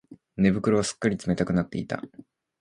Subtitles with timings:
[0.35, 2.01] 寝袋はすっかり冷たくなっていた